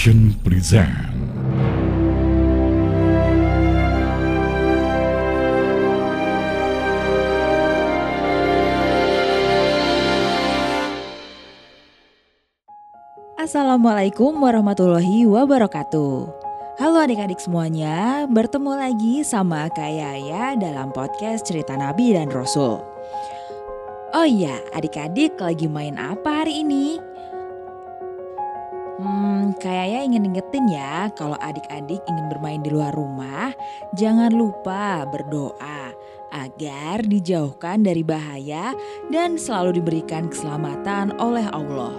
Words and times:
Present 0.00 0.32
Assalamualaikum 13.36 14.40
warahmatullahi 14.40 15.28
wabarakatuh. 15.28 16.32
Halo 16.80 16.96
adik-adik 17.04 17.36
semuanya, 17.36 18.24
bertemu 18.24 18.80
lagi 18.80 19.20
sama 19.20 19.68
Kak 19.68 19.84
Yaya 19.84 20.56
dalam 20.56 20.96
podcast 20.96 21.44
Cerita 21.44 21.76
Nabi 21.76 22.16
dan 22.16 22.32
Rasul. 22.32 22.80
Oh 24.16 24.24
iya, 24.24 24.64
adik-adik 24.72 25.36
lagi 25.36 25.68
main 25.68 26.00
apa 26.00 26.40
hari 26.40 26.64
ini? 26.64 27.09
Hmm, 29.00 29.56
Kak 29.56 29.72
Yaya 29.72 30.04
ingin 30.04 30.28
ingetin 30.28 30.68
ya, 30.68 31.08
kalau 31.16 31.32
adik-adik 31.40 32.04
ingin 32.04 32.28
bermain 32.28 32.60
di 32.60 32.68
luar 32.68 32.92
rumah, 32.92 33.48
jangan 33.96 34.28
lupa 34.28 35.08
berdoa 35.08 35.96
agar 36.28 37.00
dijauhkan 37.08 37.80
dari 37.80 38.04
bahaya 38.04 38.76
dan 39.08 39.40
selalu 39.40 39.80
diberikan 39.80 40.28
keselamatan 40.28 41.16
oleh 41.16 41.48
Allah. 41.48 41.96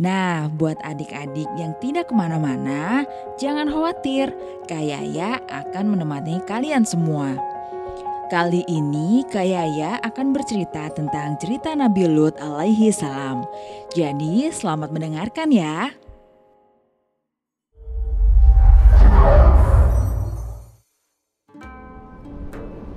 Nah, 0.00 0.48
buat 0.56 0.80
adik-adik 0.80 1.44
yang 1.60 1.76
tidak 1.84 2.08
ke 2.08 2.16
mana-mana, 2.16 3.04
jangan 3.36 3.68
khawatir, 3.68 4.32
Kak 4.64 4.80
Yaya 4.80 5.44
akan 5.52 5.92
menemani 5.92 6.40
kalian 6.48 6.88
semua. 6.88 7.36
Kali 8.32 8.64
ini 8.64 9.28
Kak 9.28 9.44
Yaya 9.44 10.00
akan 10.00 10.32
bercerita 10.32 10.88
tentang 10.88 11.36
cerita 11.36 11.76
Nabi 11.76 12.08
Lut 12.08 12.32
alaihi 12.40 12.88
salam. 12.88 13.44
Jadi 13.92 14.48
selamat 14.48 14.88
mendengarkan 14.88 15.52
ya. 15.52 15.92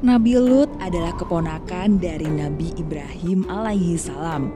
Nabi 0.05 0.37
Lut 0.37 0.69
adalah 0.77 1.17
keponakan 1.17 1.97
dari 1.97 2.29
Nabi 2.29 2.77
Ibrahim 2.77 3.49
alaihi 3.49 3.97
salam 3.97 4.53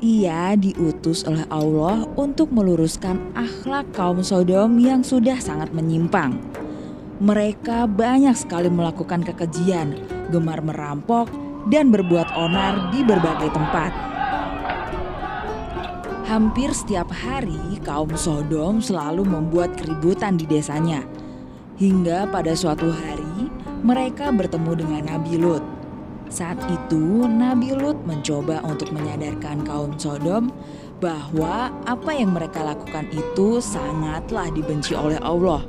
ia 0.00 0.56
diutus 0.56 1.28
oleh 1.28 1.44
Allah 1.52 2.08
untuk 2.16 2.48
meluruskan 2.52 3.20
akhlak 3.36 3.84
kaum 3.92 4.24
Sodom 4.24 4.80
yang 4.80 5.04
sudah 5.04 5.36
sangat 5.36 5.76
menyimpang. 5.76 6.40
Mereka 7.20 7.84
banyak 7.84 8.32
sekali 8.32 8.72
melakukan 8.72 9.20
kekejian, 9.20 9.92
gemar 10.32 10.64
merampok, 10.64 11.28
dan 11.68 11.92
berbuat 11.92 12.32
onar 12.32 12.88
di 12.96 13.04
berbagai 13.04 13.52
tempat. 13.52 13.92
Hampir 16.24 16.72
setiap 16.72 17.12
hari, 17.12 17.60
kaum 17.84 18.16
Sodom 18.16 18.80
selalu 18.80 19.28
membuat 19.28 19.76
keributan 19.76 20.40
di 20.40 20.48
desanya. 20.48 21.04
Hingga 21.76 22.24
pada 22.32 22.56
suatu 22.56 22.88
hari, 22.88 23.19
mereka 23.80 24.28
bertemu 24.28 24.72
dengan 24.76 25.02
Nabi 25.16 25.40
Lut. 25.40 25.64
Saat 26.30 26.62
itu 26.70 27.26
Nabi 27.26 27.74
Lut 27.74 27.98
mencoba 28.06 28.62
untuk 28.62 28.94
menyadarkan 28.94 29.66
kaum 29.66 29.98
Sodom 29.98 30.52
bahwa 31.02 31.72
apa 31.88 32.10
yang 32.12 32.36
mereka 32.36 32.62
lakukan 32.62 33.08
itu 33.10 33.58
sangatlah 33.58 34.52
dibenci 34.52 34.92
oleh 34.94 35.18
Allah. 35.24 35.64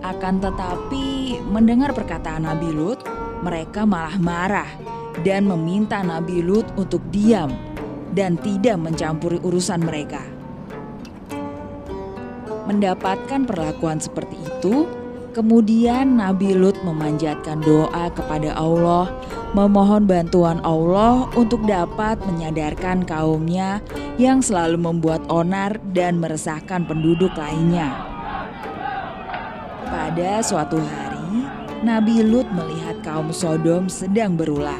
Akan 0.00 0.40
tetapi 0.40 1.38
mendengar 1.44 1.92
perkataan 1.92 2.48
Nabi 2.48 2.72
Lut, 2.72 3.04
mereka 3.44 3.84
malah 3.84 4.16
marah 4.16 4.70
dan 5.22 5.44
meminta 5.44 6.00
Nabi 6.00 6.40
Lut 6.40 6.66
untuk 6.80 7.04
diam 7.12 7.52
dan 8.16 8.40
tidak 8.40 8.80
mencampuri 8.80 9.38
urusan 9.44 9.84
mereka. 9.84 10.24
Mendapatkan 12.66 13.44
perlakuan 13.44 14.00
seperti 14.00 14.34
itu, 14.40 14.88
kemudian 15.30 16.18
Nabi 16.18 16.54
Lut 16.58 16.76
memanjatkan 16.82 17.62
doa 17.62 18.10
kepada 18.10 18.54
Allah 18.54 19.10
memohon 19.54 20.06
bantuan 20.06 20.62
Allah 20.62 21.26
untuk 21.34 21.62
dapat 21.66 22.22
menyadarkan 22.26 23.02
kaumnya 23.06 23.82
yang 24.18 24.42
selalu 24.42 24.78
membuat 24.78 25.22
onar 25.26 25.78
dan 25.90 26.22
meresahkan 26.22 26.86
penduduk 26.86 27.34
lainnya. 27.34 27.90
Pada 29.90 30.38
suatu 30.42 30.78
hari, 30.78 31.50
Nabi 31.82 32.22
Lut 32.22 32.46
melihat 32.54 33.02
kaum 33.02 33.34
Sodom 33.34 33.90
sedang 33.90 34.38
berulah. 34.38 34.78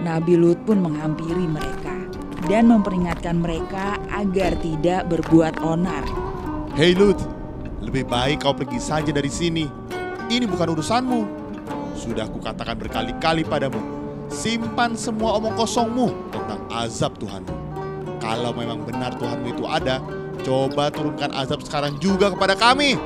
Nabi 0.00 0.40
Lut 0.40 0.56
pun 0.64 0.80
menghampiri 0.80 1.44
mereka 1.44 1.92
dan 2.48 2.66
memperingatkan 2.66 3.38
mereka 3.38 4.00
agar 4.08 4.56
tidak 4.64 5.06
berbuat 5.12 5.60
onar. 5.60 6.02
Hei 6.72 6.96
Lut, 6.96 7.20
lebih 7.82 8.06
baik 8.06 8.46
kau 8.46 8.54
pergi 8.54 8.78
saja 8.78 9.10
dari 9.10 9.28
sini. 9.28 9.66
Ini 10.30 10.46
bukan 10.46 10.72
urusanmu. 10.78 11.20
Sudah 11.98 12.24
kukatakan 12.30 12.78
berkali-kali 12.78 13.44
padamu, 13.44 13.78
simpan 14.32 14.96
semua 14.96 15.36
omong 15.36 15.54
kosongmu 15.58 16.08
tentang 16.32 16.60
azab 16.72 17.14
Tuhanmu. 17.20 17.54
Kalau 18.22 18.54
memang 18.54 18.86
benar 18.86 19.12
Tuhanmu 19.18 19.52
itu 19.52 19.64
ada, 19.68 20.00
coba 20.46 20.88
turunkan 20.88 21.30
azab 21.36 21.60
sekarang 21.62 21.98
juga 22.00 22.32
kepada 22.32 22.56
kami. 22.56 22.96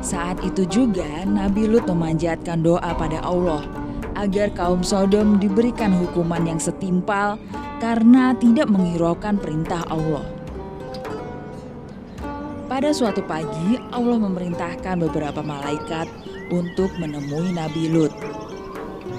Saat 0.00 0.40
itu 0.44 0.64
juga 0.68 1.06
Nabi 1.28 1.68
Lut 1.68 1.84
memanjatkan 1.84 2.64
doa 2.64 2.92
pada 2.96 3.20
Allah 3.20 3.60
agar 4.14 4.50
kaum 4.54 4.80
Sodom 4.80 5.42
diberikan 5.42 5.90
hukuman 5.90 6.46
yang 6.46 6.60
setimpal 6.62 7.36
karena 7.82 8.32
tidak 8.38 8.70
menghiraukan 8.70 9.36
perintah 9.36 9.82
Allah. 9.90 10.33
Pada 12.74 12.90
suatu 12.90 13.22
pagi, 13.22 13.78
Allah 13.94 14.18
memerintahkan 14.18 14.98
beberapa 15.06 15.46
malaikat 15.46 16.10
untuk 16.50 16.90
menemui 16.98 17.54
Nabi 17.54 17.86
Lut. 17.86 18.10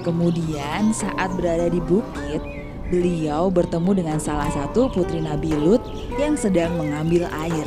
Kemudian 0.04 0.92
saat 0.92 1.32
berada 1.40 1.72
di 1.72 1.80
bukit, 1.80 2.44
beliau 2.92 3.48
bertemu 3.48 3.96
dengan 3.96 4.18
salah 4.20 4.52
satu 4.52 4.92
putri 4.92 5.24
Nabi 5.24 5.56
Lut 5.56 5.80
yang 6.20 6.36
sedang 6.36 6.76
mengambil 6.76 7.32
air. 7.32 7.64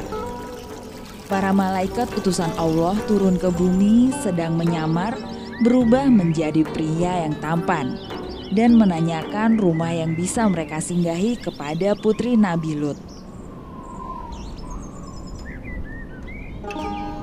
Para 1.25 1.49
malaikat 1.49 2.05
utusan 2.13 2.53
Allah 2.61 2.93
turun 3.09 3.41
ke 3.41 3.49
bumi 3.49 4.13
sedang 4.21 4.61
menyamar 4.61 5.17
berubah 5.65 6.05
menjadi 6.05 6.69
pria 6.69 7.25
yang 7.25 7.33
tampan 7.41 7.97
dan 8.53 8.77
menanyakan 8.77 9.57
rumah 9.57 9.89
yang 9.89 10.13
bisa 10.13 10.45
mereka 10.53 10.77
singgahi 10.77 11.33
kepada 11.41 11.97
putri 11.97 12.37
Nabi 12.37 12.77
Lut. 12.77 13.08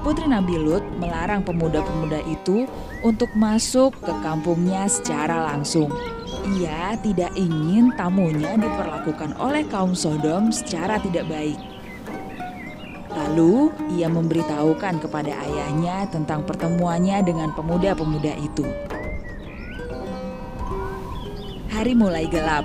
Putri 0.06 0.30
Nabi 0.30 0.54
Lut 0.54 0.86
melarang 1.02 1.42
pemuda-pemuda 1.42 2.22
itu 2.30 2.62
untuk 3.02 3.26
masuk 3.34 3.90
ke 4.06 4.14
kampungnya 4.22 4.86
secara 4.86 5.50
langsung. 5.50 5.90
Ia 6.46 6.94
tidak 7.02 7.34
ingin 7.34 7.90
tamunya 7.98 8.54
diperlakukan 8.54 9.34
oleh 9.42 9.66
kaum 9.66 9.98
Sodom 9.98 10.54
secara 10.54 11.02
tidak 11.02 11.26
baik. 11.26 11.58
Lalu 13.18 13.74
ia 13.98 14.06
memberitahukan 14.06 15.02
kepada 15.02 15.42
ayahnya 15.42 16.06
tentang 16.06 16.46
pertemuannya 16.46 17.26
dengan 17.26 17.50
pemuda-pemuda 17.58 18.38
itu. 18.38 18.62
Hari 21.74 21.98
mulai 21.98 22.30
gelap. 22.30 22.62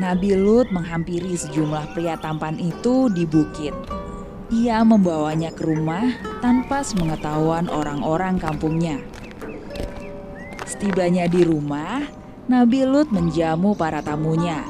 Nabi 0.00 0.32
Lut 0.32 0.72
menghampiri 0.72 1.36
sejumlah 1.36 1.92
pria 1.92 2.16
tampan 2.16 2.56
itu 2.56 3.12
di 3.12 3.28
bukit. 3.28 3.76
Ia 4.48 4.80
membawanya 4.80 5.52
ke 5.52 5.60
rumah 5.60 6.08
tanpa 6.40 6.80
sepengetahuan 6.80 7.68
orang-orang 7.68 8.40
kampungnya. 8.40 8.96
Setibanya 10.64 11.28
di 11.28 11.44
rumah, 11.44 12.08
Nabi 12.48 12.88
Lut 12.88 13.12
menjamu 13.12 13.76
para 13.76 14.00
tamunya. 14.00 14.64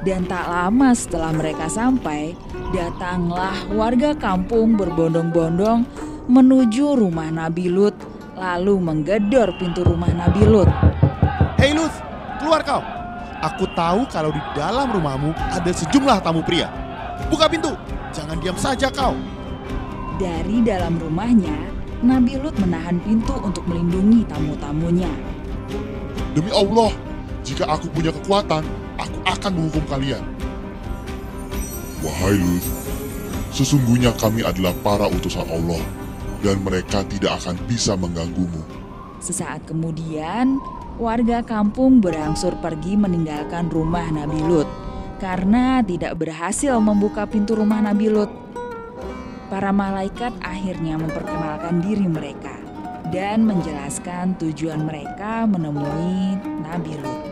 Dan 0.00 0.24
tak 0.24 0.48
lama 0.48 0.96
setelah 0.96 1.28
mereka 1.28 1.68
sampai, 1.68 2.32
datanglah 2.72 3.52
warga 3.76 4.16
kampung 4.16 4.80
berbondong-bondong 4.80 5.84
menuju 6.32 6.96
rumah 6.96 7.28
Nabi 7.28 7.68
Lut, 7.68 7.92
lalu 8.32 8.80
menggedor 8.80 9.52
pintu 9.60 9.84
rumah 9.84 10.08
Nabi 10.08 10.40
Lut. 10.48 10.72
Hei 11.60 11.76
Lut, 11.76 11.92
keluar 12.40 12.64
kau. 12.64 12.80
Aku 13.44 13.68
tahu 13.76 14.08
kalau 14.08 14.32
di 14.32 14.40
dalam 14.56 14.88
rumahmu 14.88 15.36
ada 15.36 15.68
sejumlah 15.68 16.24
tamu 16.24 16.40
pria. 16.40 16.81
Buka 17.30 17.46
pintu, 17.50 17.74
Jangan 18.12 18.36
diam 18.44 18.58
saja 18.60 18.92
kau. 18.92 19.16
Dari 20.20 20.60
dalam 20.60 21.00
rumahnya, 21.00 21.56
Nabi 22.04 22.36
Lut 22.36 22.52
menahan 22.60 23.00
pintu 23.00 23.32
untuk 23.40 23.64
melindungi 23.64 24.28
tamu-tamunya. 24.28 25.08
Demi 26.36 26.52
Allah, 26.52 26.92
jika 27.40 27.64
aku 27.72 27.88
punya 27.88 28.12
kekuatan, 28.12 28.60
aku 29.00 29.18
akan 29.24 29.50
menghukum 29.56 29.84
kalian. 29.88 30.20
Wahai 32.04 32.36
Lut, 32.36 32.64
sesungguhnya 33.56 34.12
kami 34.20 34.44
adalah 34.44 34.76
para 34.84 35.08
utusan 35.08 35.48
Allah, 35.48 35.80
dan 36.44 36.60
mereka 36.60 37.00
tidak 37.08 37.40
akan 37.40 37.56
bisa 37.64 37.96
mengganggumu. 37.96 38.60
Sesaat 39.24 39.64
kemudian, 39.64 40.60
warga 41.00 41.40
kampung 41.40 42.04
berangsur 42.04 42.52
pergi 42.60 42.92
meninggalkan 43.00 43.72
rumah 43.72 44.04
Nabi 44.12 44.42
Lut 44.44 44.68
karena 45.22 45.78
tidak 45.86 46.18
berhasil 46.18 46.74
membuka 46.82 47.30
pintu 47.30 47.54
rumah 47.54 47.78
Nabi 47.78 48.10
Lut. 48.10 48.26
Para 49.46 49.70
malaikat 49.70 50.34
akhirnya 50.42 50.98
memperkenalkan 50.98 51.78
diri 51.78 52.10
mereka 52.10 52.58
dan 53.14 53.46
menjelaskan 53.46 54.34
tujuan 54.42 54.82
mereka 54.82 55.46
menemui 55.46 56.42
Nabi 56.66 56.98
Lut. 56.98 57.22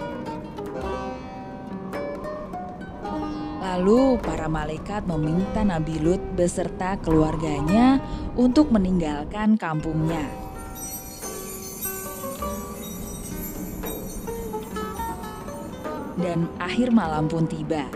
Lalu 3.58 4.22
para 4.22 4.46
malaikat 4.46 5.02
meminta 5.10 5.66
Nabi 5.66 5.98
Lut 5.98 6.22
beserta 6.38 6.94
keluarganya 7.02 7.98
untuk 8.38 8.70
meninggalkan 8.70 9.58
kampungnya. 9.58 10.39
Dan 16.18 16.50
akhir 16.58 16.90
malam 16.90 17.30
pun 17.30 17.46
tiba. 17.46 17.86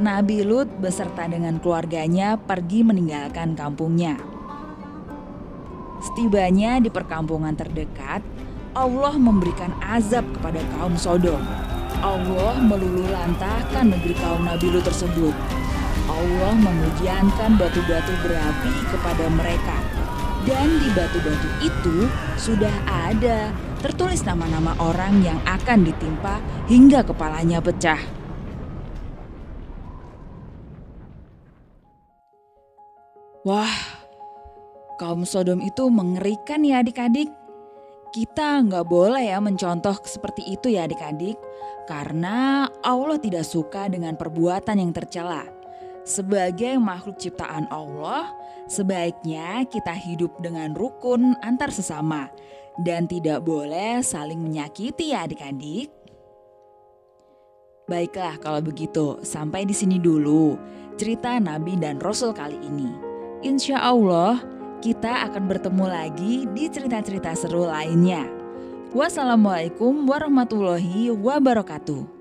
Nabi 0.00 0.40
Lut 0.46 0.66
beserta 0.80 1.28
dengan 1.28 1.60
keluarganya 1.60 2.40
pergi 2.40 2.80
meninggalkan 2.80 3.52
kampungnya. 3.52 4.16
Setibanya 6.00 6.80
di 6.80 6.88
perkampungan 6.88 7.52
terdekat, 7.52 8.24
Allah 8.72 9.14
memberikan 9.20 9.76
azab 9.84 10.24
kepada 10.38 10.64
kaum 10.78 10.96
Sodom. 10.96 11.42
Allah 12.00 12.56
melululantahkan 12.64 13.92
negeri 13.92 14.16
kaum 14.16 14.40
Nabi 14.46 14.72
Lut 14.72 14.88
tersebut. 14.88 15.36
Allah 16.08 16.54
memujiankan 16.56 17.60
batu-batu 17.60 18.14
berapi 18.24 18.72
kepada 18.88 19.24
mereka. 19.28 19.89
Dan 20.48 20.80
di 20.80 20.88
batu-batu 20.96 21.48
itu 21.60 22.08
sudah 22.40 22.72
ada 22.88 23.52
tertulis 23.84 24.24
nama-nama 24.24 24.72
orang 24.80 25.20
yang 25.20 25.36
akan 25.44 25.84
ditimpa 25.84 26.40
hingga 26.64 27.04
kepalanya 27.04 27.60
pecah. 27.60 28.00
Wah, 33.44 33.72
kaum 34.96 35.28
Sodom 35.28 35.60
itu 35.60 35.88
mengerikan 35.92 36.64
ya 36.64 36.80
adik-adik. 36.80 37.28
Kita 38.12 38.64
nggak 38.64 38.84
boleh 38.88 39.32
ya 39.32 39.40
mencontoh 39.44 39.96
seperti 40.04 40.44
itu 40.56 40.72
ya 40.72 40.88
adik-adik. 40.88 41.36
Karena 41.84 42.68
Allah 42.80 43.20
tidak 43.20 43.44
suka 43.44 43.88
dengan 43.92 44.16
perbuatan 44.16 44.76
yang 44.76 44.92
tercela. 44.92 45.59
Sebagai 46.10 46.74
makhluk 46.82 47.22
ciptaan 47.22 47.70
Allah, 47.70 48.34
sebaiknya 48.66 49.62
kita 49.70 49.94
hidup 49.94 50.34
dengan 50.42 50.74
rukun 50.74 51.38
antar 51.38 51.70
sesama. 51.70 52.26
Dan 52.82 53.06
tidak 53.06 53.46
boleh 53.46 54.02
saling 54.02 54.42
menyakiti 54.42 55.14
ya 55.14 55.22
adik-adik. 55.30 55.86
Baiklah 57.86 58.42
kalau 58.42 58.58
begitu, 58.58 59.22
sampai 59.22 59.62
di 59.62 59.74
sini 59.74 60.02
dulu 60.02 60.58
cerita 60.98 61.38
Nabi 61.38 61.78
dan 61.78 62.02
Rasul 62.02 62.34
kali 62.34 62.58
ini. 62.58 62.90
Insya 63.46 63.78
Allah, 63.78 64.42
kita 64.82 65.30
akan 65.30 65.46
bertemu 65.46 65.84
lagi 65.86 66.34
di 66.50 66.66
cerita-cerita 66.66 67.38
seru 67.38 67.70
lainnya. 67.70 68.26
Wassalamualaikum 68.90 70.10
warahmatullahi 70.10 71.14
wabarakatuh. 71.14 72.19